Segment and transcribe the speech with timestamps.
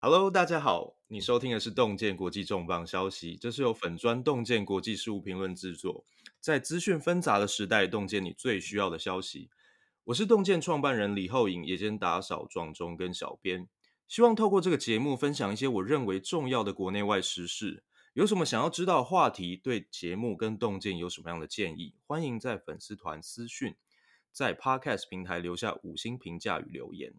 [0.00, 6.04] Hello，大家好，你收听的是洞见国际重磅消息，这是由粉砖洞见国际事务评论制作，
[6.38, 9.50] 在资讯纷杂的时代，洞见你最需要的消息。
[10.04, 13.68] 我是洞见创办人李厚颖，也兼打扫、撞钟跟小编，
[14.06, 17.82] 希望透过这个节目分享一些我认为重要的国内外时事。
[18.12, 23.74] 有什么想要知道的话题，对节目跟洞见有什么样的建议，欢迎在粉丝团私讯，
[24.30, 27.14] 在 Podcast 平台留下五星评价与留言。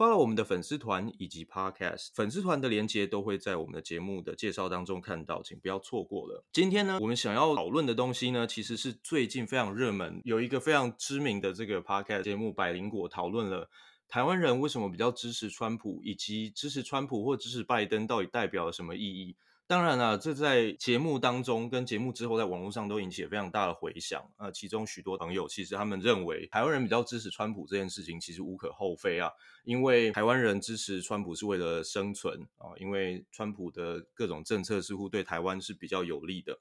[0.00, 6.42] Follow 我们的粉丝团以及 Podcast 粉丝团的连接都会在我们的节目的介绍当中看到，请不要错过了。
[6.54, 13.68] 今天呢，我们想要讨论的东西呢，其实是最近非常热门，有一个非常知名的这个 Podcast 节目百灵果讨论了
[14.08, 19.36] 台湾人为什么比较支持川普，以及支持川普或支持拜登到底代表了什么意义。
[19.70, 24.20] 当然了，这在节目当中跟节目之后，在网络上都引起了非常大的回响。
[24.36, 29.30] 呃，其中许多朋友其实他们认为，台湾人比较支持川普这件事情其实无可厚非啊，
[29.62, 36.58] 因为台湾人支持川普是为了生存啊，因为川普的各种政策似乎对台湾是比较有利的。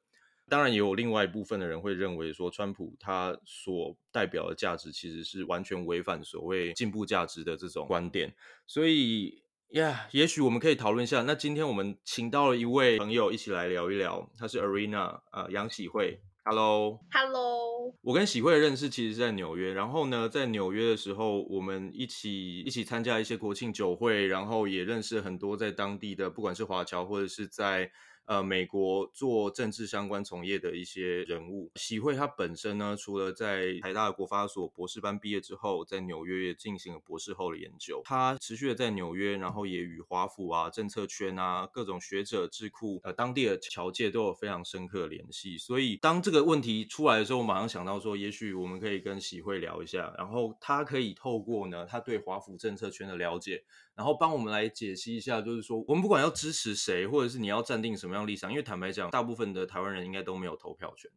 [0.48, 8.36] 当然，也有另外一部分的人会认为说，川普他所代表的价值其实是完全违反所谓进步价值的这种观点，
[8.68, 9.42] 所以。
[9.72, 11.22] 呀，yeah, 也许我们可以讨论一下。
[11.24, 16.22] 那今天我们请到了一位朋友一起来聊一聊，他是 Arena，呃，杨喜慧。
[16.44, 17.94] Hello，Hello。
[18.02, 27.92] 我跟喜慧的认识其实是在纽约，然后呢，在纽约的时候，我们一起一起参加一些国庆酒会，然后也认识很多在当地的，不管是华侨或者是在。
[28.30, 38.04] 呃，美国做政治相关从业的一些人物，喜慧他本身呢，除了在台大的国发所博士班毕业之后，在纽约也进行了博士后的研究。
[38.06, 45.58] 他持续的在纽约，然后也与华府啊、政策圈啊、各种学者、智库、呃当地的侨界都有非常深刻的联系。
[45.58, 53.64] 所以当这个问题出来的时候，我马上想到说，也许我们可以跟喜慧聊一下，然后他可以透过呢，他对华府政策圈的了解。
[54.00, 61.12] 然后帮我们来解析一下，就是说，我们不管要支持谁，或者是你要站定什么样立场，因为坦白讲，大部分的台湾人应该都没有投票权，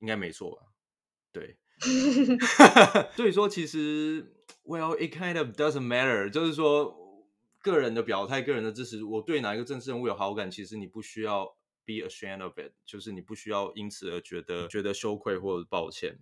[0.00, 0.62] 应该没错吧？
[1.30, 1.56] 对，
[3.14, 4.34] 所以说其实
[4.64, 7.24] ，Well, it kind of doesn't matter，就是说，
[7.62, 11.44] 个人的表态、个人的支持，我对哪一个政治人物有好感，其实你不需要
[11.84, 16.18] be ashamed of it，就是你不需要因此而觉得觉得羞愧或者抱歉。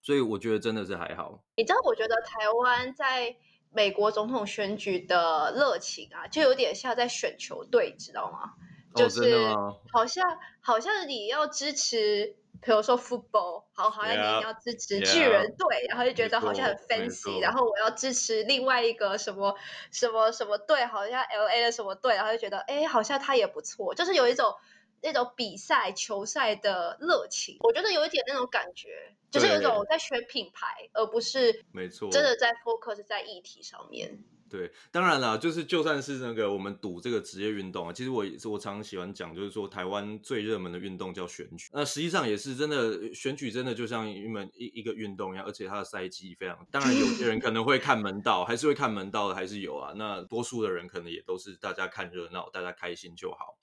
[0.00, 1.42] 所以我觉得真的是还好。
[1.56, 3.36] 你知道，我觉得台湾在。
[3.72, 8.52] 美国总统选举的热情啊，就有点像在选球队，知道吗？
[8.94, 9.54] 就是
[9.92, 19.56] 好像好像你要支持，比如说 football，好，好像你要支持巨人队，yeah, 然后就觉得好像很 fancy，然后我要支持另外一个什么
[19.90, 24.54] 什么什么队，好像 LA 的什么队，然后就觉得哎，好像他也不错，就是有一种。
[25.02, 34.22] 那种比赛球赛的热情，我觉得有一点那种感觉，就是有一种在选品牌，而不是没错，真的在 focus 在议题上面。
[34.48, 49.94] 对，当然了，就是就算是那个我们赌这个职业运动啊，其实我也是我常常喜欢讲，就是说台湾最热门的运动叫选举，那实际上也是真的，选举真的就像一门一一个运动一样，而且它的赛季非常，当然有些人可能会看门道，还是会看门道的，还是有啊。
[49.96, 53.56] 那多数的人可能也都是大家看热闹，大家开心就好。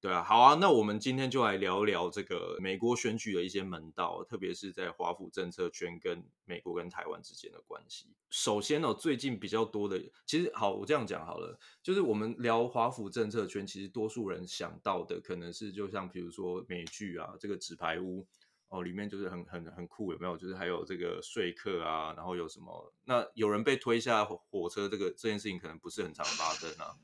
[0.00, 8.06] 对啊，好啊，那我们今天就来聊一聊这个美国选举的一些门道，特别是在华府政策圈跟美国跟台湾之间的关系。
[8.30, 18.26] 首先呢，最近比较多的，其实好，我这样讲好了，就是我们聊华府政策圈，其实多数人想到的可能是，就像比如说美剧啊，这个纸牌屋
[18.68, 20.34] 哦，里面就是很很很酷，有没有？
[20.34, 22.90] 就是还有这个说客啊，然后有什么？
[23.04, 26.96] 那有人被推下火车，这个这件事情可能不是很常发生啊。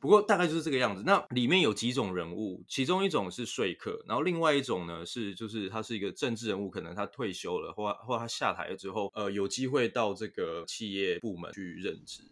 [0.00, 1.02] 不过大概就是这个样子。
[1.04, 12.22] 那里面有几种人物，其中一种是说客，然后另外一种呢是就是他是一个政治人物，可能他退休了，或或他下台了之后，呃，有机会到这个企业部门去任职。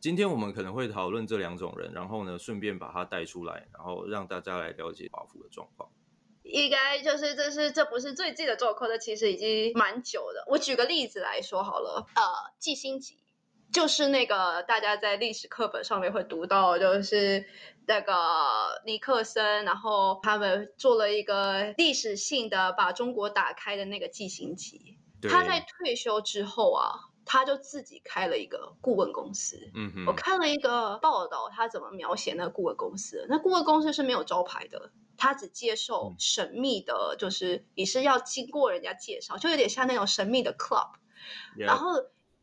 [0.00, 5.90] 今天我们可能会讨论这两种人，然后呢顺便把他带出来，然后让大家来了解华府的状况。
[6.42, 10.42] 应该就是这是这不是最近的状况，这其实已经蛮久的。
[10.48, 12.22] 我举个例子来说好了，呃，
[12.58, 13.19] 季辛吉。
[13.72, 17.46] 就是那个大家在历史课本上面会读到，就是
[17.86, 18.12] 那个
[18.84, 24.98] 尼克森，然后他们做了一个历史性的把中国打开的那个季辛吉。
[25.20, 29.70] 对他在退休之后啊，他就自己开了一个顾问公司。
[29.74, 33.24] 嗯哼，我看了一个报道，他怎么描写那个顾问公司？
[33.28, 40.90] 那顾问公司是没有招牌的，他只接受神秘的，就是也是要经过人家介绍，就有点像那种神秘的 club。
[41.56, 41.90] 然后。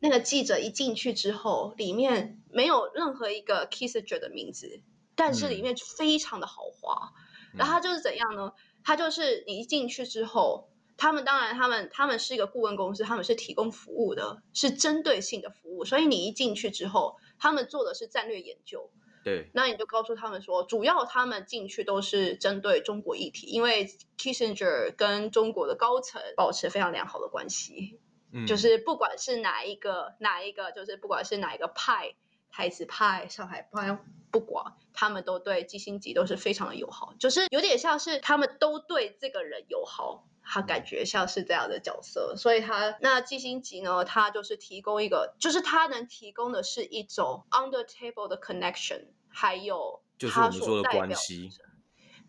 [0.00, 4.80] 那个记者一进去之后，里面没有任何一个 Kissinger 的名字，
[5.14, 7.12] 但是里面非常的豪华。
[7.52, 8.52] 嗯、然后他就是怎样呢？
[8.84, 15.84] 他就是你一进去之后，他们当然他们他们是一个顾问公司，他们是提供服务的，是针对性的服务。
[15.84, 18.90] 所以你一进去之后，他们做的是战略研究。
[19.24, 27.98] 对，那你就告诉他们说，主要他们进去都是针对中国议题，因为 Kissinger 跟中国的高层保持非常良好的关系，
[28.32, 32.14] 嗯，就是不管是哪一个哪一个，就是不管是哪一个派，
[32.50, 33.98] 台词派、上海派，
[34.30, 40.24] 不管他们都对基辛格都是非常的友好，就是有点像是他们都对这个人友好。
[40.50, 50.00] 他感觉像是这样的角色，所以他那季辛吉呢，他就是提供一个，就是他能提供的是一种 under table 的 connection，还有
[50.32, 51.50] 他所代表的，就是我们说的关系，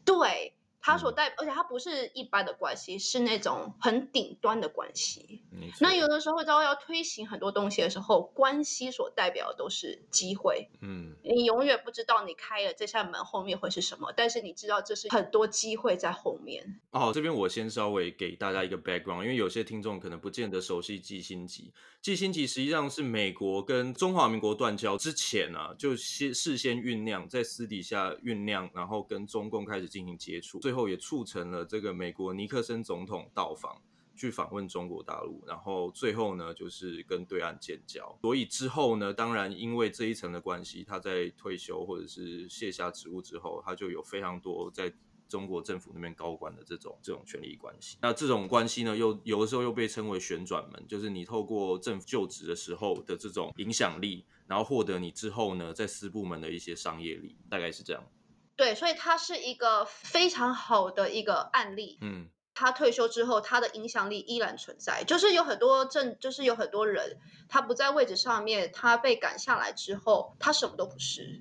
[0.03, 0.53] 对。
[0.89, 5.43] 他所代表，而且它不是一般的关系，是那种很顶端的关系。
[5.79, 10.69] 那有的时候，当要推行很多东西的时候，关系所代表的都是机会。
[10.81, 16.79] 嗯，你永远不知道你开了这扇门后面会是什么，但是你知道这是很多机会在后面。
[16.91, 21.73] 哦，这边我先稍微给大家一个 background，因为有些听众可能不见得熟悉季辛吉。
[22.01, 30.59] 季辛集实际上是美国跟中华民国断交之前啊，就先事先酝酿，在私底下酝酿，然后跟中共开始进行接触。
[30.59, 33.81] 最后也促成了这个美国尼克森总统到访，
[34.15, 38.17] 去访问中国大陆，然后最后呢，就是跟对岸建交。
[38.21, 44.93] 所以之后呢，当然因为这一层的关系，他在退休或者是卸下职务之后，他就有非常多在
[45.27, 47.97] 中国政府那边高官的这种这种权力关系。
[48.01, 58.03] 那这种关系呢，又有的时候又被称为旋转门，就是你透过政府就职的时候的这种影响力，然后获得你之后呢，在私部门的一些商业利益，大概是这样。
[58.59, 61.97] 对，所以他是一个非常好的一个案例。
[62.01, 65.05] 嗯，他退休之后，他的影响力依然存在。
[65.05, 71.39] 就是有很多政，就是有很多人，他不在位置上面，他被赶下来之后，他什么都不是。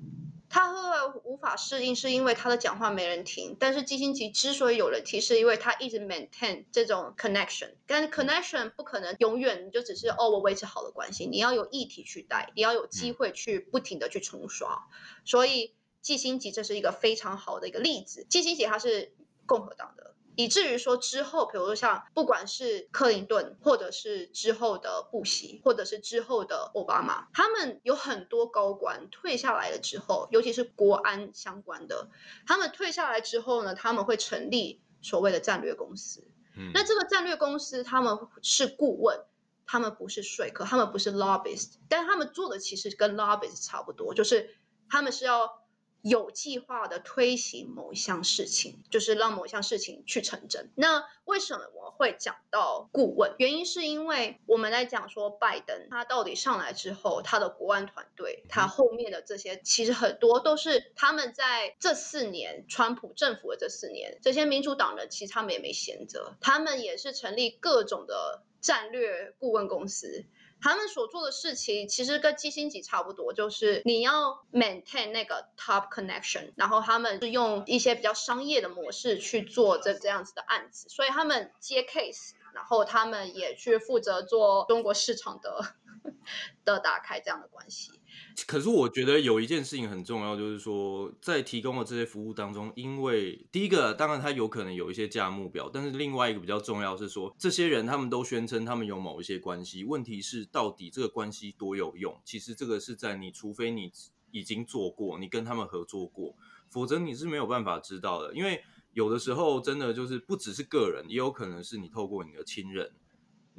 [0.48, 3.56] 他后来无法适应，是因为他的讲话没人听。
[3.58, 7.72] 但是基辛格之所以有人听，是因为他一直 maintain 这种 connection。
[7.88, 11.26] 但 connection 不可能永远你就只是哦，我维持好的关系。
[11.26, 14.86] 你要有议题去带，你要有机会去不停的去冲刷。
[15.24, 15.74] 所以。
[16.00, 18.24] 季辛吉这是一个非常好的一个例子。
[18.28, 19.12] 季辛吉他是
[19.46, 32.08] 共和党的，以至于说之后，比如说像不管是克林顿，或者是之后的布希，或者是之后的奥巴马，他们有很多高官退下来了之后，尤其是国安相关的，
[32.46, 36.24] 他们退下来之后呢，他们会成立所谓的战略公司。
[36.56, 39.24] 嗯，那这个战略公司他们是顾问，
[39.66, 44.56] 他们不是说客，他们不是 lobbyist，但他们做的其实跟 lobbyist 差不多，就是
[44.88, 45.66] 他们是要。
[46.02, 50.70] 有计划的推行某一项事情，就是让某一项事情去成真。
[50.76, 53.34] 那为什么我会讲到顾问？
[53.38, 70.24] 原因是因为我们来讲说，拜登他到底上来之后，他的国安团队，他后面的这些，其实很多都是他们在这四年，川普政府的这四年，这些民主党人其实他们也没闲着，他们也是成立各种的战略顾问公司。
[70.60, 85.74] 他们所做的事情其实跟基辛格差不多，就是你要 maintain 那个 top connection，然后他们是用一些比较商业的模式去做这这样子的案子，所以他们接 case，然后他们也去负责做中国市场的
[86.64, 87.97] 的打开这样的关系。
[88.46, 102.20] 可是我觉得有一件事情很重要，就是说在提供的这些服务当中，因为第一个当然他有可能有一些价目表，但是另外一个比较重要是说，这些人他们都宣称他们有某一些关系，问题是到底这个关系多有用？
[102.24, 103.90] 其实这个是在你除非你
[104.30, 106.36] 已经做过，你跟他们合作过，
[106.70, 108.32] 否则你是没有办法知道的。
[108.34, 112.92] 因为有的时候真的就是不只是个人，也有可能是你透过你的亲人。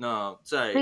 [0.02, 0.74] 那在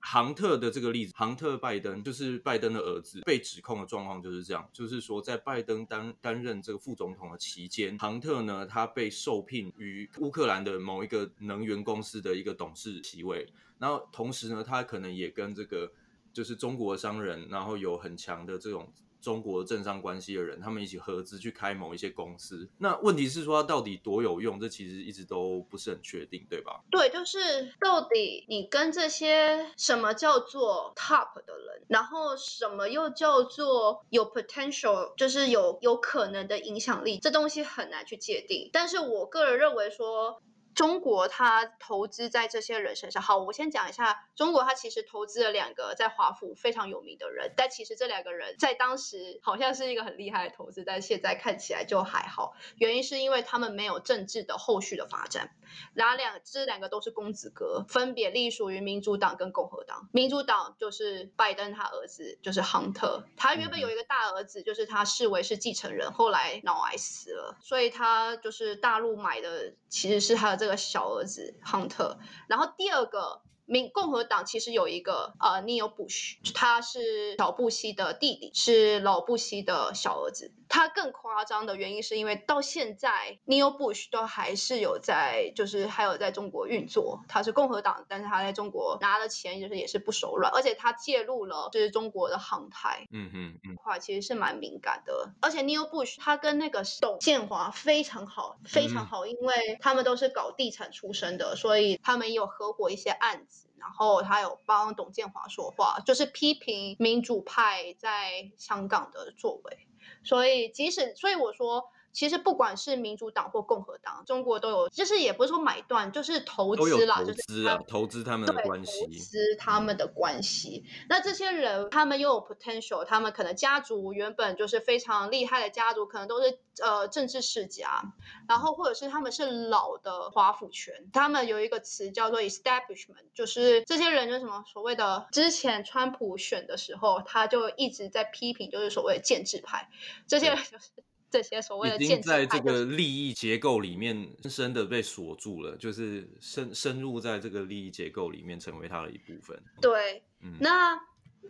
[0.00, 13.46] 杭特的这个例子，杭特拜登就是拜登的儿子，被指控的状况就是这样，就是说在拜登担担任这个副总统的期间，杭特呢，他被受聘于乌克兰的某一个能源公司的一个董事席位，
[13.78, 15.92] 然后同时呢，他可能也跟这个
[16.32, 18.92] 就是中国商人，然后有很强的这种。
[19.24, 22.68] 中国政商关系的人，他们一起合资去开某一些公司。
[22.76, 24.60] 那问题是说，它到底多有用？
[24.60, 26.82] 这其实一直都不是很确定，对吧？
[26.90, 38.68] 对，就是到底你跟这些什么叫做 top 的人，然后什么又叫做有 potential，就是有有可能的影响力，这东西很难去界定。
[38.70, 40.42] 但是我个人认为说。
[40.74, 43.22] 中国它投资在这些人身上。
[43.22, 52.54] 好，我先讲一下，中国它其实投资了两个在华府非常有名的人，但其实这两个人在当时好像是一个很厉害的投资，但现在看起来就还好。
[52.76, 55.50] 原因是因为他们没有政治的后续的发展。
[55.94, 56.34] 然后两？
[56.44, 60.08] 这两个都是公子哥，分别隶属于民主党跟共和党。
[60.12, 63.24] 民主党就是拜登他儿子，就是亨特。
[63.36, 72.18] 他原本有一个大儿子，就是他视为是继承人，后来脑癌死了，所以他就是大陆买的其实是他的这个小儿子亨特。
[72.48, 80.52] 然后第二个民共和党其实有一个呃，Neil Bush，他是小布希的弟弟，是老布希的小儿子。
[80.68, 87.20] 他更夸张的原因是因为到现在，Neil Bush 都还是有在，就是还有在中国运作。
[87.28, 95.30] 他是共和党，但是他在中国拿了钱就是也是不手软，而且他介入了就是中国的航太，嗯嗯嗯，话其实是蛮敏感的。
[95.40, 103.53] 而且 Neil Bush 他跟那个董建华非常好，非常好，因为他们都是搞地产出身的，所以他们也有合伙一些案子。
[103.76, 109.86] 然后他有帮董建华说话，就是批评民主派在香港的作为。
[110.22, 111.90] 所以即使，所以我说。
[112.14, 120.84] 其实不管是民主党或共和党，中国都有，就是也不是说买断，就是投资啦，投资啊，投资他们的关系，投资他们的关系。
[120.86, 128.12] 嗯、那这些人，他们又有 potential，他们可能家族原本就是非常厉害的家族，可能都是呃政治世家，
[128.48, 139.88] 然后或者是他们是老的华府权，他们有一个词叫做 establishment，就是这些人就是什么所谓的，之前川普选的时候，他就一直在批评，就是所谓的建制派，
[140.28, 140.90] 这些人就是。
[141.34, 149.60] 这些所谓的建制派，已经在这个利益结构里面深深的被锁住了，就是深深入在这个利益结构里面，成为它的一部分。
[149.80, 150.96] 对，嗯，那。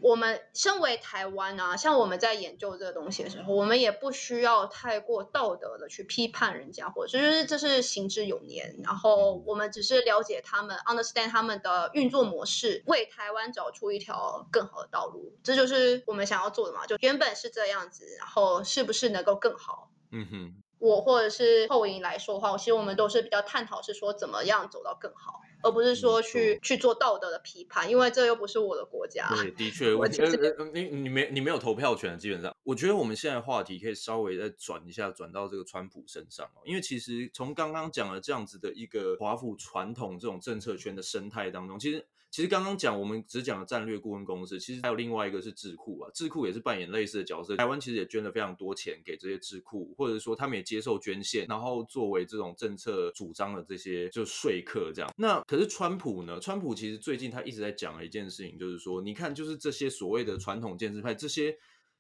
[0.01, 8.77] 我们身为台湾啊，像我们在研究这个东西的时候，我们也不需要太过道德的去批判人家，或者就是这是行之有年。
[8.83, 15.35] 然后我们只是了解他们，understand 他们的运作模式，为台湾找出一条更好的道路。
[15.43, 16.87] 这就是我们想要做的嘛。
[16.87, 19.91] 就原本是这样子，然后是不是能够更好？
[20.11, 20.55] 嗯哼。
[20.81, 25.41] 我或者是后影来说的话，其实我们都是比较探讨是说怎么样走到更好。
[25.65, 29.29] 而不是说去去做道德的批判，因为这又不是我的国家。
[29.31, 42.07] 对，的确，我觉得你你没你没有投票权，基本上，我觉得我们现在话题可以稍微再转一下，转到这个川普身上哦，因为其实从刚刚讲了这样子的一个华府传统这种政策圈的生态当中，其实。
[42.35, 47.57] 其实刚刚讲，我们只讲了战略顾问公司，其实还有另外一个是智库啊，智库也是扮演类似的角色。
[47.57, 55.09] 台湾其实也捐了非常多钱给这些智库，或者说他们也接受捐献，然后作为这种政策主张的这些就说客这样。
[55.17, 56.41] 那可是川普呢？
[56.41, 61.57] 川普其实最近他一直在讲的一件事情，就是说，你看，就是这些所谓的传统建制派这些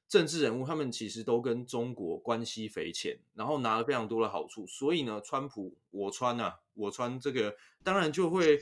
[0.08, 4.66] 政治人物，他们其实都跟中国关系匪浅，然后拿了非常多的好处。
[4.66, 8.58] 所以呢，川普我川啊，我川这个当然就会。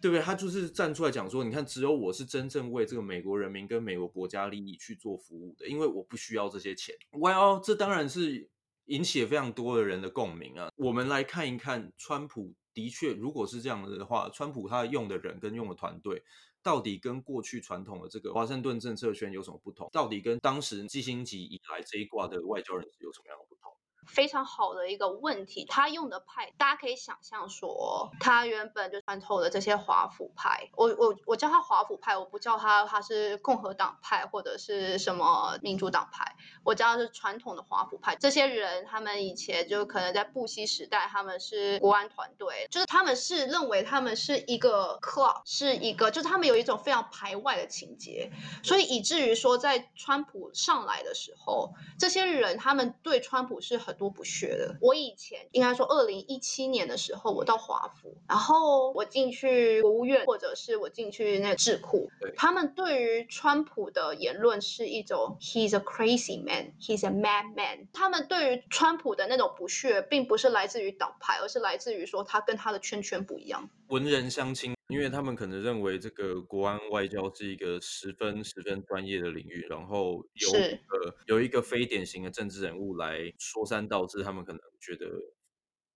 [0.00, 0.22] 对不对？
[0.22, 6.94] 他就是站出来讲说，你看，只有我是真正为这个美国人民跟美国国家利益去做服务的，因为我不需要这些钱。
[7.12, 8.48] Well，这当然是
[8.86, 10.70] 引起了非常多的人的共鸣啊。
[10.76, 16.22] 我们来看一看，川普的确，如果是这样子的话，川普他用的人跟用的团队，
[16.62, 19.88] 到底跟过去传统的这个华盛顿政策圈有什么不同？
[19.92, 23.70] 到底跟当时基辛格以来这一挂的外交人士有什么样的不同？
[24.12, 38.16] 非常好的一个问题，他用的派，大家可以想象说，他原本就穿透的这些华府派，我我我叫他华府派，我不叫他他是共和党派或者是什么民主党派，我叫他是传统的华府派。
[38.16, 48.32] 这些人他们以前就可能在布希时代，他们是国安团队，就是他们是认为他们是一个 club，是一个，就是他们有一种非常排外的情节，
[48.64, 53.99] 所以以至于说在川普上来的时候，这些人他们对川普是很。
[54.00, 54.78] 多不屑的。
[54.80, 67.88] 我以前应该说，二零一七年的时候，我到华府，然后我进去国务院，或者是我进去那个智库，他们对于川普的言论是一种 “he's a crazy man, he's a madman”。
[67.92, 73.68] 他们对于川普的那种不屑，并不是来自于党派，而是来自于说他跟他的圈圈不一样。
[73.88, 74.74] 文人相轻。
[74.90, 85.06] 因为他们可能认为这个国安外交是一个十分十分专业的领域，然后有一个有一个非典型的政治人物来说三道四，他们可能觉得，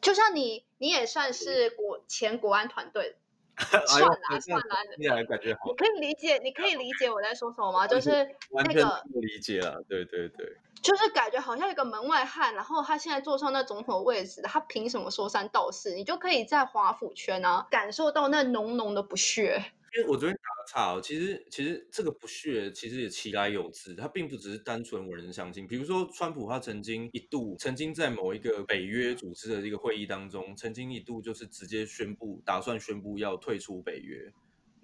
[0.00, 3.16] 就像你，你也算是国前国安团队，
[3.86, 4.64] 算了、哎、算了，
[4.98, 7.86] 你还感觉好，你可以理解，你可以理解我在说什么吗？
[7.88, 8.10] 就是
[8.50, 10.56] 那个不理解了，对对对。
[10.84, 15.94] 就是感觉好像一个门外汉，然后他现在坐上那总统位置，他凭什么说三道四？
[15.94, 19.64] 你就可以在华府圈啊感受到那浓浓的不屑。
[19.96, 25.66] 因为我昨天打个岔哦，其实其实这个不屑其实也其来有自，他并不只是单纯文人相轻。
[25.66, 34.30] 比如说川普，他曾经一度曾经在某一个北约组织的一个会议当中，曾经一度就是直接宣布，打算宣布要退出北约。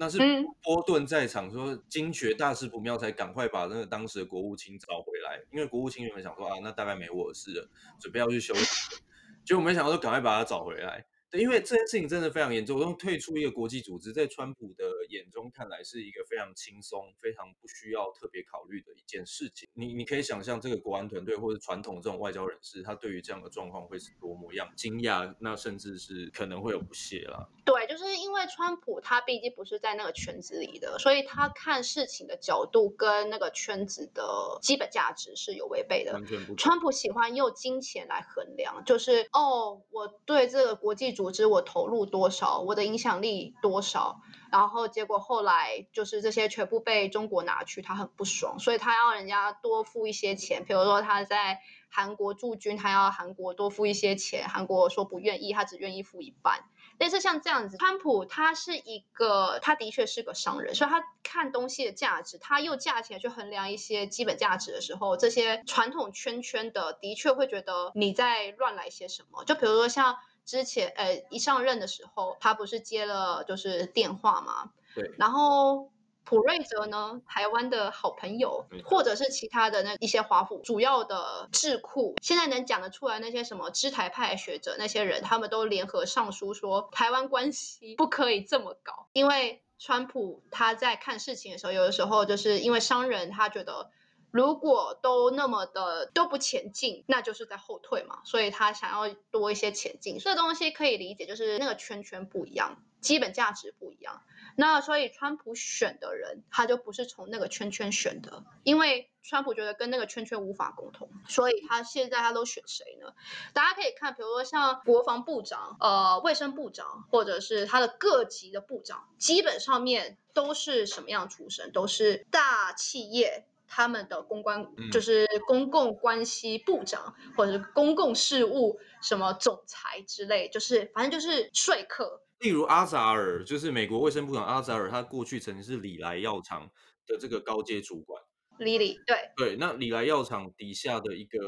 [0.00, 0.18] 那是
[0.62, 5.38] 波顿在场说惊觉大事不妙，才赶快把那个当时的国务卿找回来。
[5.52, 7.68] 因为国务卿原本想说啊，那大概没我的事了，
[8.00, 8.96] 准备要去休息，
[9.44, 11.04] 结果没想到就赶快把他找回来。
[11.30, 12.80] 对，因为这件事情真的非常严重。
[12.80, 19.68] 用退出一个国际组织，在川普的眼中看来是一个非常轻松、非常不需要特别考虑的一件事情。
[19.74, 27.48] 你你可以想象，这个国安团队或者传统这种外交人士，他对于这样的状况会是多么样惊讶，那甚至是可能会有不屑啦。
[27.64, 36.12] 对，就是因为川普他毕竟不是在那个圈子里的，所以他看事情的角度跟那个圈子的基本价值是有违背的。
[36.14, 36.56] 完全不。
[36.56, 50.64] 川普喜欢用金钱来衡量，就是哦，我对这个国际组织我投入多少，我的影响力多少，然后结果后来就是这些全部被中国拿去，他很不爽，所以他要人家多付一些钱。
[50.64, 51.60] 比如说他在
[51.90, 56.64] 韩国驻军，他要韩国多付一些钱，韩国说不愿意，他只愿意付一半。
[56.98, 69.44] 类似像这样子，川普他是一个，他的确是个商人，所以他看东西的价值，他用价钱去衡量一些基本价值的时候，这些传统圈圈的的确会觉得你在乱来些什么。
[69.44, 70.18] 就比如说像
[70.50, 75.90] 之前，呃，一上任的时候，他不是接了就是电话嘛，对，然后。
[76.22, 93.90] 普瑞泽呢，台湾的好朋友，或者是其他的那一些华府主要的智库，现在能讲得出来那些什么知台派学者那些人，他们都联合上书说，台湾关系不可以这么搞，因为川普他在看事情的时候，有的时候就是因为商人他觉得，
[94.30, 104.22] 如果都那么的都不前进，那就是在后退嘛，所以他想要多一些前进，这东西可以理解，就是那个圈圈不一样，基本价值不一样。
[104.56, 113.14] 那所以，川普选的人，他就不是从那个圈圈选的，因为川普觉得跟那个圈圈无法沟通，所以他现在他都选谁呢？
[113.54, 121.70] 大家可以看，比如说像国防部长、呃卫生部长，或者是他的各级的部长，基本上面都是什么样出身？
[121.72, 132.20] 都是大企业他们的公关，就是公共关系部长，或者是公共事务什么总裁之类，就是反正就是说客。
[132.40, 136.68] 例如阿扎尔，就是美国卫生部长阿扎尔，他过去曾经是礼来药厂
[137.06, 138.20] 的这个高阶主管。
[138.58, 141.38] 李李，对对，那礼来药厂底下的一个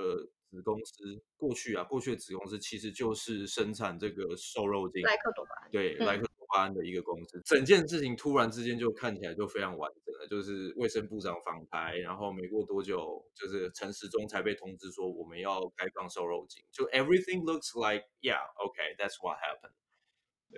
[0.48, 7.38] 子公司，过去啊，过去的子公司其实就是生产这个瘦肉精，莱克多巴胺，对，莱克多巴胺的一个公司。
[7.38, 7.42] 嗯。
[7.44, 9.90] 整件事情突然之间就看起来就非常完
[10.32, 19.74] 就是卫生部长访台，然后没过多久，就是陈时中才被通知说我们要开放瘦肉精，就 everything looks like yeah，okay，that's what happened。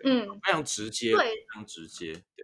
[0.04, 2.43] 嗯，非常直接，对，非常直接，对。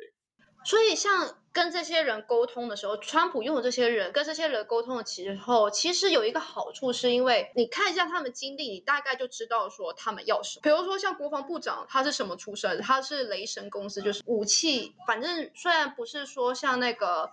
[0.64, 10.60] 所以像跟这些人沟通的时候，川普用的这些人跟这些人沟通的时候，其实有一个好处，是因为你看一下他们经历，你大概就知道说他们要什么。
[10.62, 12.80] 比如说像国防部长，他是什么出身？
[12.80, 17.30] 他是雷神公司，就是武器，反正虽然不是说像那个，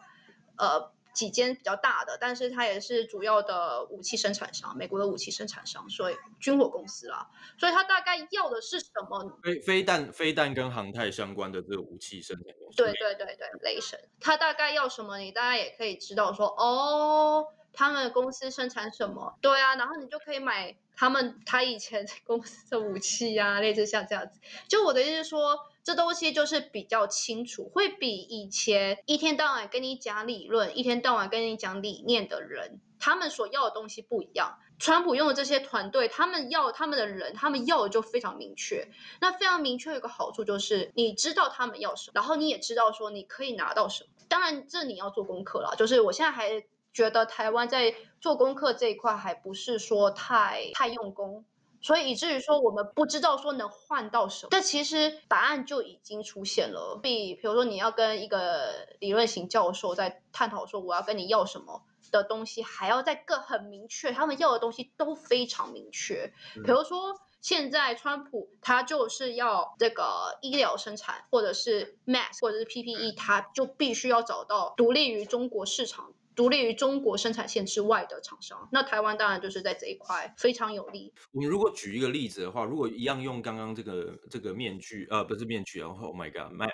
[0.57, 0.91] 呃。
[1.17, 7.27] 几间比较大的，但是它也是主要的武器生产商，美国的武器生产商，所以军火公司啦，
[7.57, 9.39] 所以它大概要的是什么？
[9.43, 12.77] 飞飞弹、飞弹跟航太相关的这个武器生产公司。
[12.77, 15.17] 对对对对，雷神，它大概要什么？
[15.17, 19.39] 你大概也可以知道说，哦，他们公司生产什么？
[19.41, 24.39] 对啊，然后你就可以买他们他以前公司的武器呀、啊，类似像这样子。
[24.67, 25.57] 就我的意思是说。
[25.87, 34.59] 这东西就是比较清楚，会比以前一天到晚跟你讲理论、一天到晚跟你讲理念的人，他们所要的东西不一样。
[34.79, 38.89] 川普用的这些团队，他们要他们的人，他们要的就非常明确。
[39.21, 44.09] 那非常明确有个好处就是，你知道他们要什么，然后你也知道说你可以拿到什么。
[44.27, 45.73] 当然，这你要做功课啦。
[45.77, 51.45] 就是我现在还觉得台湾在做功课这一块还不是说太太用功。
[51.81, 56.99] 所以以至于说我们不知道说能换到什么，但其实答案就已经出现了。
[57.01, 66.33] 比比如说你要跟一个理论型教授在探讨说我要跟你要什么的东西，还要再更很明确，他们要的东西都非常明确。
[66.63, 76.13] 比如说现在川普他就是要这个医疗生产，或者是 mask，或者是 PPE，他就必须要找到独立于中国市场。
[76.37, 81.11] 独立于中国生产线之外的厂商，那台湾当然就是在这一块非常有利。
[81.31, 86.69] 我们如果举一个例子的话，如果一样用刚刚这个这个面具，呃，不是面具，然后 Oh my God，mask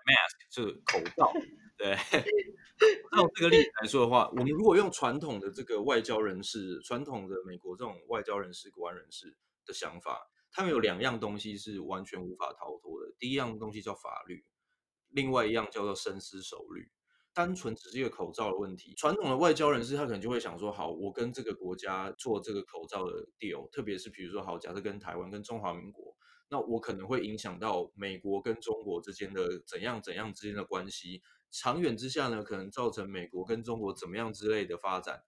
[0.50, 1.32] 这个口罩，
[1.78, 1.96] 对，
[3.16, 9.34] 用这个例子来说的话，我们如果用传统的这个外交人士，传统的美国这种外交人士、国安人士
[9.66, 13.14] 的想法，他们有两样东西是完全无法逃脱的。
[13.18, 14.44] 第一样东西叫法律，
[15.08, 16.92] 另外一样叫做深思熟虑。
[17.34, 26.16] 单纯只是一个口罩的问题，传统的外交人士他可能就会想说：好，我跟这个国家做这个口罩的 deal，特别是比如说好，假设跟台湾、跟中华民国，
[26.50, 35.24] 那我可能会影响到美国跟中国之间的怎样怎样之间的关系，长远之下呢，可能造成美国跟中国怎么样之类的发展。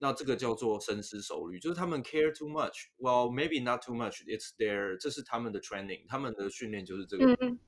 [0.00, 2.86] 那这个叫做深思熟虑，就是他们 care too much。
[2.98, 4.22] Well, maybe not too much.
[4.26, 7.32] It's their，这是他们的 training，他们的训练就是这个。
[7.40, 7.58] 嗯、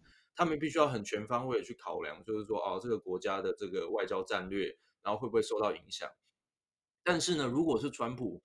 [0.41, 6.11] 他们必须要很全方位的去考量，就是说，哦，这个国家的这个外交战略，然后会不会受到影响？
[7.05, 8.43] 但是呢，如果是川普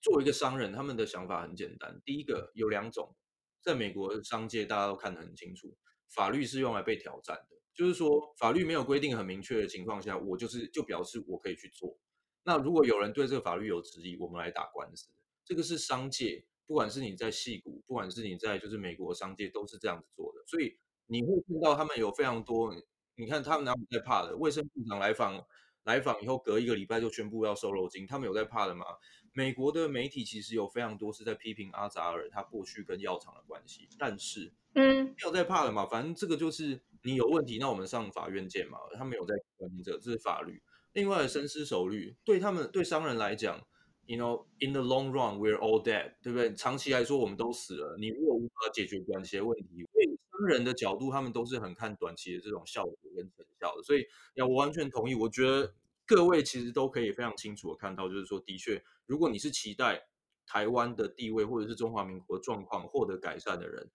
[0.00, 2.02] 作为一个商人，他们的想法很简单。
[2.04, 3.14] 第一个有两种，
[3.62, 5.76] 在美国商界大家都看得很清楚，
[6.08, 11.96] 法律是用来被挑战的，就是说法律没有规定很明确的情况下，我就是就表示我可以去做。
[12.42, 15.12] 那如果有人对这个法律有质疑，我们来打官司。
[15.44, 20.42] 这个是商界，不管是你在戏谷，不管是你在就是美国商界，都是这样子做的。
[20.48, 20.76] 所以
[21.10, 22.72] 你会看到他们有非常多，
[23.16, 24.36] 你看他们哪有在怕的？
[24.36, 25.44] 卫生部长来访，
[25.82, 28.84] 来访以后隔一个礼拜就宣布要收肉金，他们有在怕的吗？
[29.32, 38.78] 美国的媒体其实有非常多是在批评阿扎尔他过去跟药厂的关系，但是嗯，没有在怕的嘛，反正这个就是你有问题，那我们上法院见嘛。
[38.94, 40.62] 他没有在关心这，这是法律。
[40.92, 43.64] 另外，深思熟虑，对他们对商人来讲
[44.06, 46.52] ，you know, in the long run, we're all dead，对不对？
[46.54, 47.96] 长期来说，我们都死了。
[47.98, 53.82] 你如果无法解决短期的问题，对人的角度，他们都是很看短期的这种效果跟成效的。
[53.82, 55.14] 所以，要我完全同意。
[55.14, 55.74] 我觉得
[56.06, 60.08] 各位其实都可以非常清楚的看到，就是说，的确，如果你是期待
[60.46, 63.90] 台湾的地位或者是中华民国状况获得改善的人。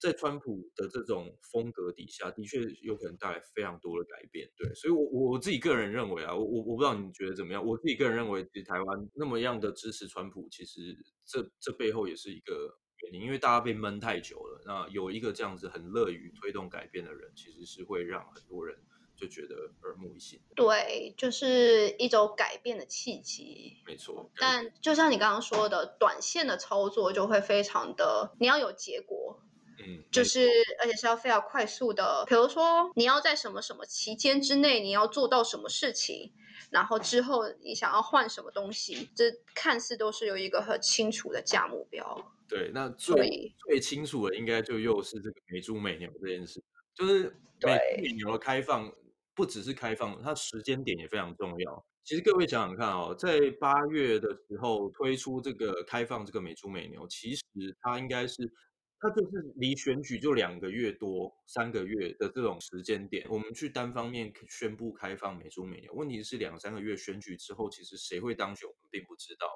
[0.00, 4.48] 在川普的这种风格底下，的确有可能带来非常多的改变。
[4.56, 7.66] 对，所以我，我自己个人认为啊，我我我不知道你觉得怎么样。
[7.66, 14.60] 我自己个人认为，其实台湾那么样的支持川普，其实这这背后也是一个原因，因为大家被闷太久了。
[14.64, 18.76] 那有一个这样子很乐于推动改变的人，其实是会让很多人
[19.16, 20.40] 就觉得耳目一新。
[20.54, 23.76] 对，就是一种改变的契机。
[23.86, 24.30] 没错。
[24.36, 29.40] 但就像你刚刚说的，短线的操作就会非常的，你要有结果。
[29.80, 30.48] 嗯，就是，
[30.80, 32.24] 而且是要非常快速的。
[32.26, 36.32] 比如说，你要在什么什么期间之内，你要做到什么事情，
[36.70, 42.32] 然后之后你想要换什么东西，这看似都是有一个很清楚的价目标。
[42.48, 46.62] 对，那最最清楚的应该就又是这个美猪美牛这件事，
[46.94, 47.24] 就是
[47.62, 48.92] 美猪美牛的开放，
[49.34, 51.86] 不只是开放，它时间点也非常重要。
[52.04, 57.42] 其实各位想想看哦，在八月的时候推出这个开放这个美猪美牛，其实
[57.80, 58.52] 它应该是。
[59.00, 65.92] 它就是离选举就两个月多、三个月的这种时间点，我们去单方面宣布开放美猪美牛。
[65.94, 69.46] 问题是两三个月选举之后，其实谁会当选，我们并不知道。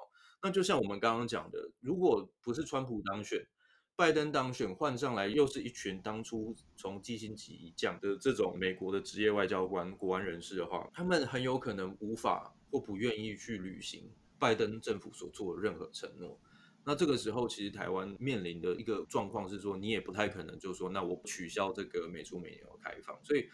[0.41, 3.45] 那就像我们刚刚讲的，如果不是川普当选，
[3.97, 16.39] 拜登当选，换上来又是一群当初从基辛级一降的这种美国的职业外交官、国安人士的话，他们很有可能无法或不愿意去履行拜登政府所做的任何承诺。
[16.85, 23.47] 那这个时候，其实台湾面临的一个状况是说，你也不太可能就是说，那我取消这个美猪美牛开放，所以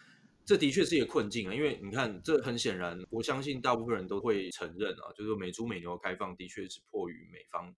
[0.44, 1.54] 这的确是一个困境啊。
[1.54, 7.76] 因为你看，这很显然，我相信大部分人都会承认啊，就是说美猪美牛开放的确是迫于美方，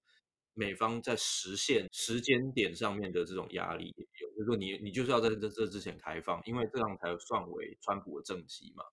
[0.54, 8.86] 美方在实现时间点上面的这种压力也有，就是说你你就是要在这这之前开放，因为这样才算为川普的政绩嘛，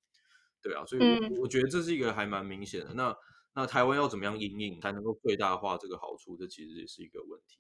[0.61, 3.17] 对啊，所以我，我觉得这是一个还蛮明显的那。
[3.59, 6.37] 那台湾要怎么样因应才能够最大化这个好处？
[6.37, 7.59] 这其实也是一个问题。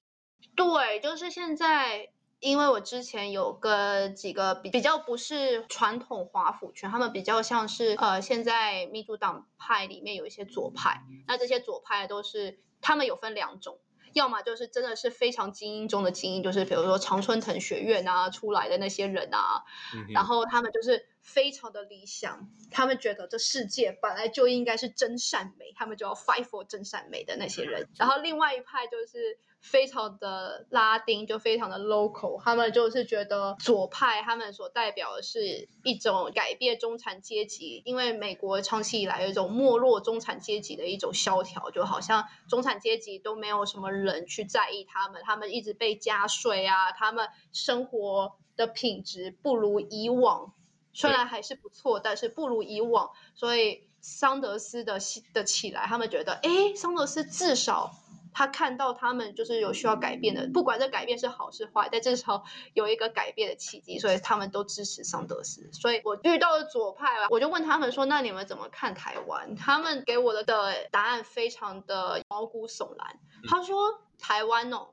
[0.55, 13.81] 对，就是现在，因为我之前有跟几个比比较不是传统华府圈，他们比较像是呃，现在民主党派里面有一些左派，那这些左派都是他们有分两种。
[14.15, 27.87] 要么就是真的是非常精英中的精英，就是比如说常春藤学院啊出来的那些人啊，嗯、然后他们就是非常的理想，他们觉得这世界本来就应该是真善美，他们就要 fight for 真善美的那些人。
[27.99, 50.55] 然后另外一派就是非常的拉丁，就非常的 local，他们就是觉得左派他们所代表的是一种改变中产阶级，因为美国长期以来有一种没落中产阶级的一种萧条，就好像中产阶级都没有什么人去在意他们，他们一直被加税啊，他们生活的品质不如以往，
[50.99, 53.11] 虽然还是不错，但是不如以往。
[53.37, 54.99] 所以桑德斯的
[55.33, 57.95] 的起来，他们觉得，哎，桑德斯至少
[58.35, 65.71] 他看到他们就是有需要改变的，不管这改变是好是坏，但至少有一个改变的契机，所以他们都支持桑德斯。
[65.73, 69.55] 所以我遇到了左派，我就问他们说，那你们怎么看台湾？
[69.55, 73.21] 他们给我的的答案非常的毛骨悚然。
[73.49, 74.89] 他说：“台湾哦，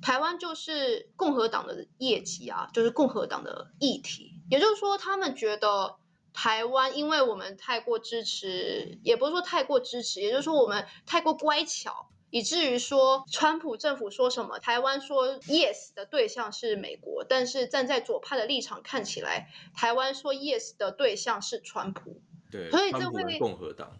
[0.00, 4.39] 台湾就是共和党的业绩啊，就是共和党的议题。
[4.50, 5.96] 也就是说，他们觉得
[6.34, 22.20] 台湾，因为我们太过支持，也不是说太过支持，也就是说我们太过乖巧，以至于说，川普政府说什么，台湾说 yes 的对象是美国，但是站在左派的立场看起来，台湾说 yes 的对象是川普。
[22.50, 23.96] 对，所以这会共和党。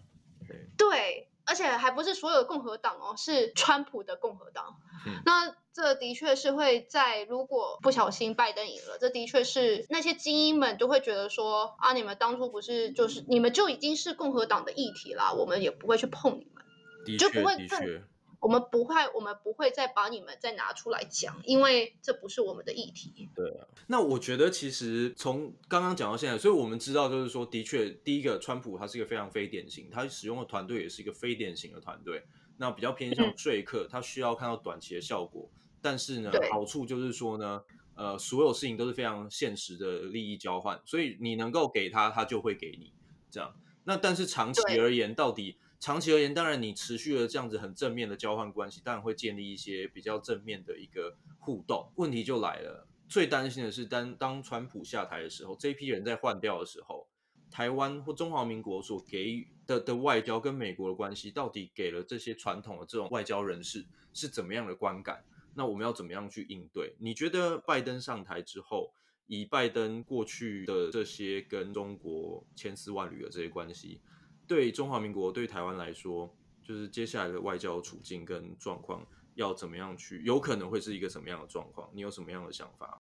[0.48, 0.66] 对。
[0.76, 4.76] 对”而且还不是所有的共和党哦，是川普的共和党。
[5.04, 18.04] 嗯、那这的确是会在如果不小心拜登赢了，这的确是那些精英们都会觉得说啊，你们当初不是就是你们就已经是共和党的议题啦，我们也不会去碰你们，就不会的确。
[18.40, 23.28] 我们不会，我们不会再把你们再拿出来讲，因为这不是我们的议题。
[23.34, 32.24] 对啊，那我觉得其实从刚刚讲到现在，所以我们知道，就是说，的确，第一个，川普他是一个非常非典型，他使用的团队也是一个非典型的团队，
[32.56, 35.50] 那比较偏向说客，他需要看到短期的效果，
[35.82, 37.62] 但是呢，好处就是说呢，
[37.94, 42.90] 呃，所有事情都是非常现实的利益交换，所以你能够给他，他就会给你，
[43.30, 43.54] 这样。
[43.84, 45.58] 那但是长期而言，到底？
[45.80, 51.90] 长期而言，当然你持续的这样子很正面的交换关系，当然会建立一些比较正面的一个互动。
[51.96, 57.08] 问题就来了，最担心的是当当川普下台的时候，这批人在换掉的时候，
[57.50, 65.24] 台湾或中华民国所给予的的外交跟美国的关系，到底给了这些传统的这种外交人士是怎么样的观感？
[65.54, 66.94] 那我们要怎么样去应对？
[66.98, 68.92] 你觉得拜登上台之后，
[69.26, 74.02] 以拜登过去的这些跟中国千丝万缕的这些关系？
[74.50, 76.28] 对中华民国、对台湾来说，
[76.60, 81.88] 就是接下来的外交处境跟状况要怎么样去，有可能会是一个什么样的状况？
[81.94, 82.98] 你有什么样的想法？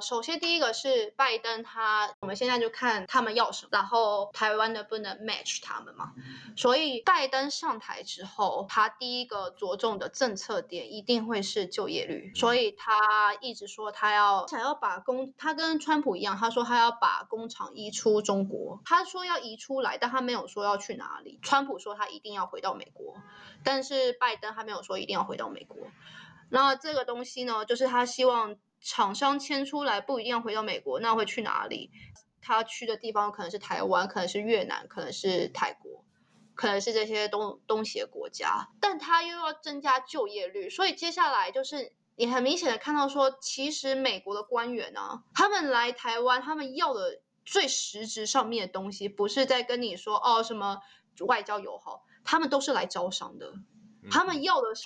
[0.00, 6.12] 首先第一个是拜登他，我们现在就看他们要什么，然后台湾能不能 match 他们嘛。
[6.56, 21.38] 所以拜登上台之后，他第一个着重的政策点一定会是就业率，所以他一直说他要想要把工，他跟川普一样，他说他要把工厂移出中国，他说要移出来，但他没有说要去哪里。
[21.42, 23.16] 川普说他一定要回到美国，
[23.64, 25.78] 但是拜登他没有说一定要回到美国。
[26.50, 28.56] 那这个东西呢，就是他希望。
[28.84, 31.90] 厂商迁出来不一定要回到美国，那会去哪里？
[32.42, 36.04] 他去的地方可能是台湾，可能是越南，可能是泰国，
[36.54, 38.68] 可能是这些东东协国家。
[38.82, 50.80] 但他又要增加就业率，所以接下来就是你很明显的看到说，其实美国的官员呢、啊，他们来台湾，他们要的最实质上面的东西，不是在跟你说哦什么
[51.26, 53.54] 外交友好，他们都是来招商的。
[54.10, 54.84] 他们要的是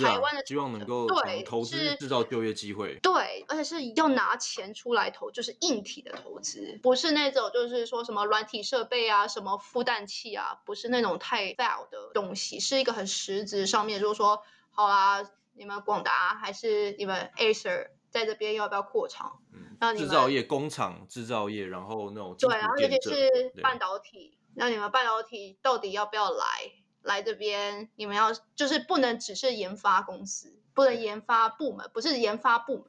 [0.00, 19.40] 台湾的、嗯、希望能够对投资制造就业机会，对，而且是要拿钱出来投，就是硬体的投资，不是那种就是说什么软体设备啊，什么孵蛋器啊，不是那种太 fail 的东西，是一个很实质上面，就是说，好啦，你们广达还是你们 Acer 在这边要不要扩厂？
[19.52, 26.72] 嗯，那制造业工厂制造业，然后那种对，然后尤其是半导体，那你们半导体到底要不要来？
[27.02, 32.86] 来这边，你们要就是不能只是研发公司，不能研发部门，不是研发部门。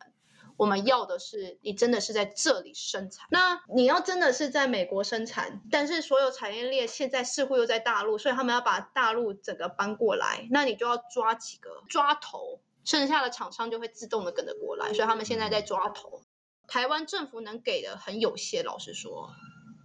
[0.58, 3.26] 我们要的是你真的是在这里生产。
[3.32, 14.94] 那你要真的是在美国生产，但是所有产业链现在似乎又在大陆，所以他们要把大陆整个搬过来，那你就要抓几个抓头，剩下的厂商就会自动的跟着过来。
[14.94, 16.22] 所以他们现在在抓头。
[16.68, 19.32] 台湾政府能给的很有限，老实说，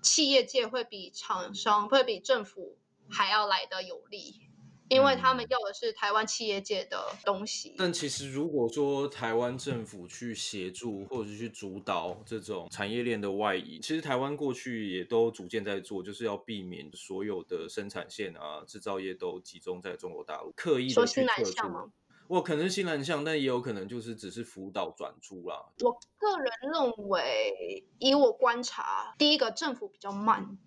[0.02, 2.76] 企业界会比厂商会比政府。
[3.10, 4.40] 还要来的有利，
[4.88, 7.74] 因为他们要的是台湾企业界的东西。
[7.76, 21.90] 但其实，如果说台湾政府去协助或者是去主导这种产业链的外移，其实台湾过去也都逐渐在做，就是要避免所有的生产线啊、制造业都集中在中国大陆，刻意的去撤出。
[22.28, 25.64] 我可能是新南向，但也有可能就是只是辅导转出啦。
[25.84, 30.58] 我个人认为，以我观察，第一个政府比较慢。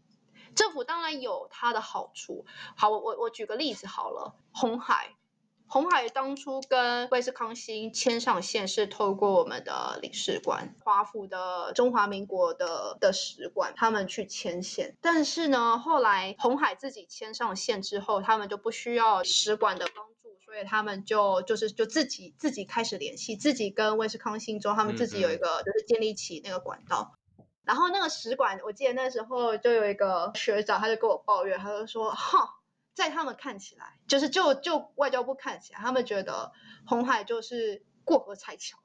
[0.59, 2.45] 政府当然有它的好处。
[2.75, 5.15] 好，我我我举个例子好了，红海，
[5.67, 14.97] 红海当初跟威斯康星牵上线是透过我们的领事馆，华府的中华民国的的使馆，他们去牵线。
[14.99, 27.15] 但是呢，后来红海自己牵上线之后，他们就不需要使馆的帮助，所以他们就就是就自己自己开始联系，自己跟威斯康星州他们自己有一个就是建立起那个管道。
[27.69, 32.55] 然后那个使馆，我记得那时候就有一个学长，他就跟我抱怨，他就说：“哈，
[32.95, 36.51] 在他们看起来，就是就就外交部看起来，他们觉得
[36.87, 38.79] 红海就是过河拆桥，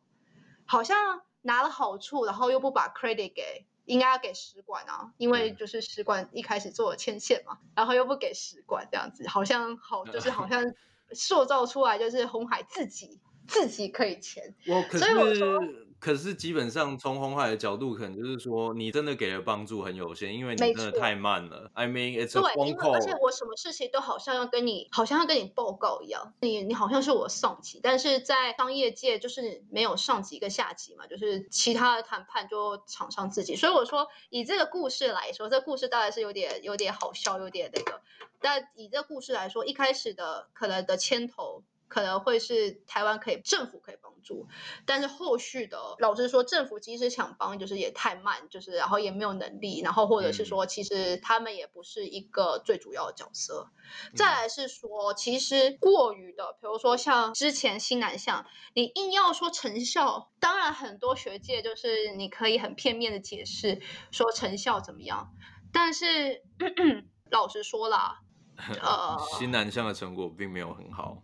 [0.67, 10.63] 好像拿了好处，然后又不把 credit 给应该要给使馆啊，因为就是使馆一开始做了牵线嘛，然后又不给使馆这样子，好像好就是好像
[11.15, 15.61] 塑造出来就是红海自己自己可以签，我可是所以我说。”
[16.01, 21.71] 可是基本上从红海的角度，可能就是说你真的给的帮助很有限，因为你真的太慢了。
[21.73, 22.93] I mean it's a phone call。
[22.93, 26.35] 而且我什么事情都好像要跟你，好像要跟你报告一样。
[26.41, 33.57] 你你好像是我上级，但是在商业界就是没有上级跟下级嘛，就是其他的谈判就厂商自己。
[33.57, 38.03] 所以我说以这个故事来说，这故事当然是有点有点好笑，有点那个。
[38.43, 41.63] 但以这个故事来说，一开始的可能的牵头。
[41.89, 44.49] 可能会是台湾可以政府可以帮助，
[44.87, 53.69] 但是后续的老实说，政府即使想帮，就是也太慢，就是然后也没有能力，然后或者是说，其实他们也不是一个最主要的角色。
[54.13, 65.33] 嗯、再来是说，其实过于的，比如说像之前新南向，你硬要说成效，当然很多学界就是你可以很片面的解释说成效怎么样，
[65.73, 66.43] 但是
[67.31, 68.21] 老实说啦，
[68.83, 71.23] 呃，新南向的成果并没有很好。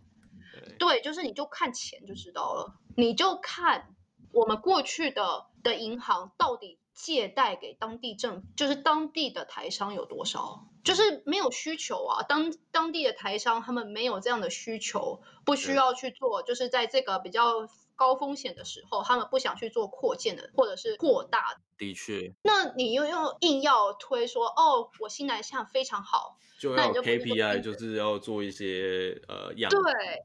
[0.81, 3.93] 对，就是你就看钱就知道了，你就看
[4.33, 12.23] 我们过去的的银行到底借贷给当地政府，就是当地的台商有多少，就是没有需求啊。
[12.23, 17.67] 当当地的台商他们没有这样的需求，不需要去做，就是在这个比较
[18.01, 21.61] 高风险的时候，他们不想去做扩建的或者是扩大的。
[21.77, 29.69] 的确，那你又用硬要推说哦，我新南向非常好，就要 KPI，就是要做一些呃样。
[29.69, 29.81] 对，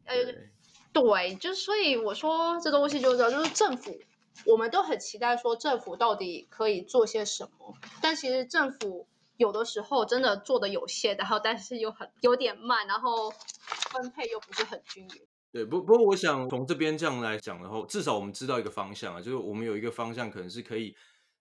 [0.07, 0.49] 呃对，
[0.95, 4.01] 对，就所以我说这东西就是就是政府，
[4.47, 13.31] 我们都很期待说政府到底可以做些什么，但其实政府有的时候真的做的有限，然后但是又很有点慢，然后
[13.91, 15.27] 分配又不是很均匀。
[15.53, 20.95] 对，不不过我想从这边这样来讲的话，至少我们知道一个方向啊，就是我们有一个方向可能是可以。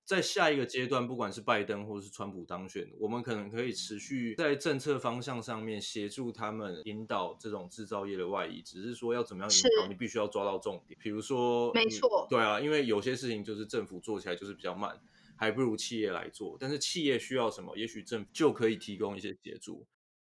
[0.07, 8.61] 在下一个阶段，不管是拜登或是川普当选，我们可能可以持续在政策方向上面协助他们引导这种制造业的外移。
[8.61, 10.95] 只是说要怎么样引导，你必须要抓到重点。
[11.01, 14.95] 比如说，没错，对啊，因为有些事情就是政府做起来就是比较慢，
[15.35, 16.55] 还不如企业来做。
[16.59, 19.87] 但是企业需要什么，也许政府就可以提供一些协助。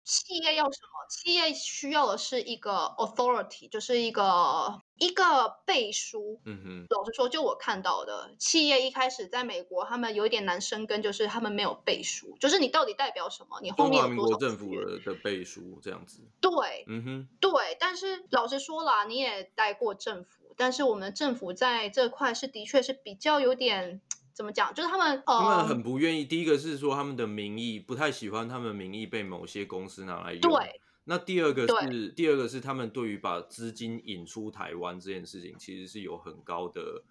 [0.05, 1.01] 企业要什么？
[1.09, 6.41] 企业需要的是一个 authority，就是一个一个背书。
[6.45, 13.61] 嗯哼，老实说，就我看到的，企业一开始在美国，他们有一点难生根，就是他们没有背书，就是你到底代表什么？
[13.61, 16.21] 你后面有多少政府的的背书这样子？
[16.41, 17.77] 对，嗯哼，对。
[17.81, 24.01] 但是老实说啦，你也待过政府，但是我们政府在这块是的确是比较有点。
[24.41, 24.73] 怎么讲？
[24.73, 26.25] 就是他们，他们很不愿意。
[26.25, 30.41] 第一个是说他们的名义不太喜欢，他们的名义被某些公司拿来用。
[30.41, 30.81] 对。
[31.05, 37.05] 那第二个是，第二个是他们对于把资金引出台湾这件事情，其实是有很高的。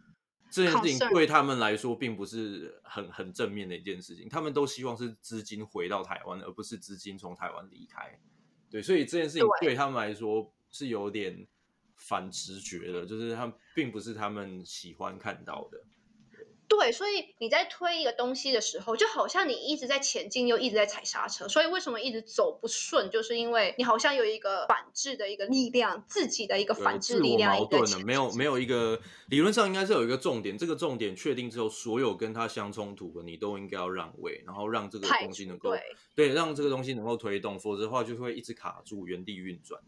[0.49, 4.27] 这件事情对他们来说，并不是很很正面的一件事情。
[4.27, 8.19] 他们都希望是资金回到台湾，而不是资金从台湾离开。
[8.71, 11.45] 对，所以这件事情对他们来说是有点
[11.95, 15.83] 反直觉的，就是他们并不是他们喜欢看到的。
[16.69, 21.47] 对，所以你在推一个东西的时候，就好像你一直在前进，又一直在踩刹车。
[21.47, 35.81] 所以为什么一直走不顺，就是因为你好像有一个反制的一个力量，自己的一个反制力量，矛盾的，没有没有一个理论上应该是有一个重点，这个重点确定之后，所有跟它相冲突的，你都应该要让位，然后让这个东西能够对，
[36.15, 39.81] 对，让这个东西能够推动，否则的话就会一直卡住，原地运转。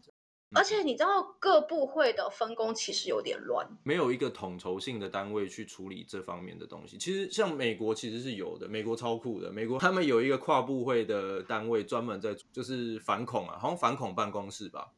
[0.54, 6.98] 而且你知道各部会的分工其实有点乱，没有一个统筹性的单位去处理这方面的东西。
[6.98, 14.92] 其实像美国其实是有的，美国超酷的，美国他们有一个跨部会的单位专门在就是反恐啊，好像反恐办公室吧。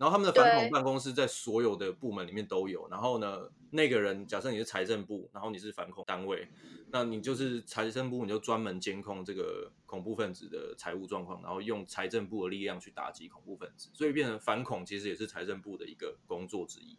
[0.00, 2.88] 然后他们的反恐办公室在所有的部门里面都有。
[2.88, 6.48] 然后呢，那个人假设你是财政部，然后你是反恐单位，
[6.90, 13.90] 那你就是财政部，你就专门监控这个恐怖分子的财务状况，然后用财政部的力量去打击恐怖分子。
[13.92, 16.96] 所以变成反恐其实也是财政部的一个工作之一。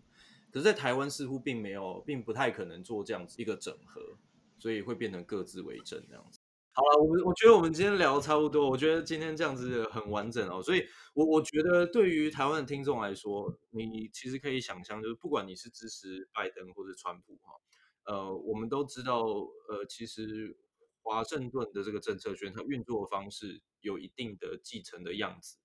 [0.52, 4.18] 可是，在台湾似乎并没有，并不太可能做这样子一个整合，
[4.60, 6.41] 所以会变成各自为政这样子。
[6.74, 8.70] 好了，我们我觉得我们今天聊差不多。
[8.70, 19.22] 我觉得今天这样子很完整哦，所以我我觉得对于台湾的听众来说，你其实可以想象，就是不管你是支持拜登或者川普哈，呃，我们都知道，
[19.68, 20.58] 呃，其实
[21.02, 25.58] 华盛顿的这个政策圈，它运作方式有一定的继承的样子。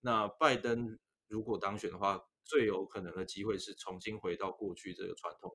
[0.00, 0.98] 那拜登
[1.28, 5.54] 如果当选的话，最有可能的机会是重新回到过去这个传统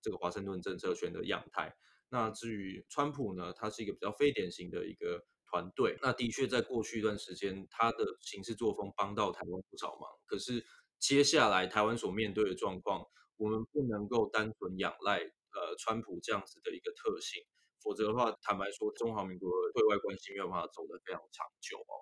[0.00, 1.76] 这个华盛顿政策圈的样态。
[2.10, 5.98] 那至于川普呢，他是一个比较非典型的一个团队。
[6.00, 10.08] 那的确在过去一段时间，他的行事作风帮到台湾不少忙。
[10.24, 10.64] 可是
[10.98, 13.04] 接下来台湾所面对的状况，
[13.36, 17.42] 我们不能够单纯仰赖呃川普这样子的一个特性，
[17.82, 21.92] 否则的话，坦白说，中华民国的对外关系没有办法走得非常长久哦。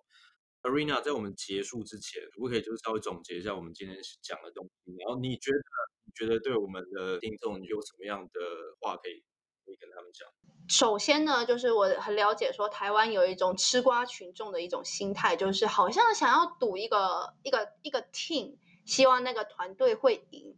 [0.63, 4.95] Arena，在我们结束之前，可不可以就是稍微总结一下我们今天讲的东西？
[5.05, 5.86] 然后你觉得？
[6.17, 8.41] 觉得对我们的听众有什么样的
[8.81, 9.23] 话可以
[9.65, 10.27] 可以跟他们讲？
[10.69, 20.57] 首先呢，就是我很了解说台湾有一种吃瓜群众的一种心态，就是好像想要赌一个一个一个 team，希望那个团队会赢，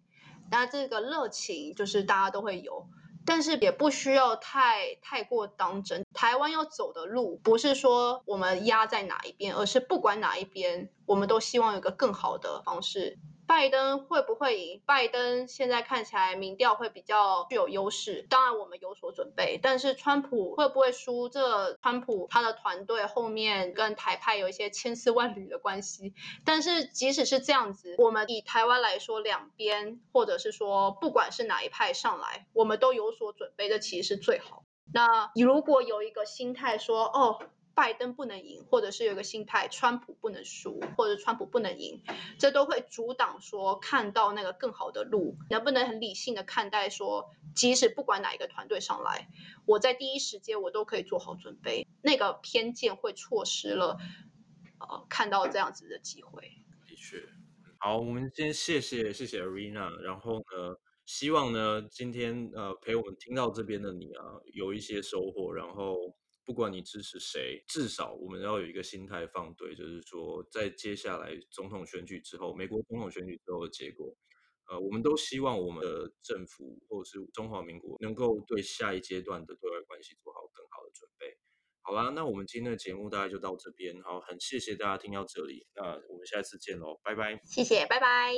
[0.51, 2.87] 那这个热情就是大家都会有。
[3.27, 6.03] 但是也不需要太太过当真。
[6.15, 13.19] 台湾要走的路，不是说我们压在哪一边，而是不管哪一边，我们都希望有个更好的方式。
[13.49, 14.83] 拜登会不会赢？
[14.85, 19.59] 拜登现在看起来民调会比较具有优势，当然我们有所准备。
[19.61, 21.31] 但是川普会不会输？
[21.31, 26.13] 这川普他的团队后面跟台派有一些千丝万缕的关系。
[26.45, 34.65] 但是即使是这样子，我们以台湾来说，两边或者是说不管是哪一派上来，我们都有所准备，这其实是最好。
[34.93, 37.41] 那如果有一个心态说，哦。
[37.79, 42.03] 拜登不能赢，或者是有一个心态，川普不能输，或者川普不能赢，
[42.37, 45.37] 这都会阻挡说看到那个更好的路。
[45.49, 49.29] 能不能很理性的看待说，即使不管哪一个团队上来，
[49.64, 51.87] 我在第一时间我都可以做好准备。
[52.03, 53.97] 那个偏见会错失了，
[54.81, 56.51] 呃，看到这样子的机会。
[56.85, 57.22] 的确，
[57.79, 60.76] 好，我们先谢谢谢谢 Arena，然后呢，
[61.07, 66.18] 希望呢今天呃陪我们听到这边的你啊，有一些收获，然后。
[66.49, 74.17] 不管你支持谁，至少我们要有一个心态放对，就是说，在接下来总统选举之后，美国总统选举之后的结果，
[74.71, 81.37] 呃，我们都希望我们的政府或者是中华民国能够对下一阶段的对外关系做好更好的准备。
[81.83, 87.39] 好啦，那我们今天的节目大概就到这边，好，很谢谢大家听到这里，那我们下次见喽，拜拜。
[87.45, 88.33] 谢谢，拜拜。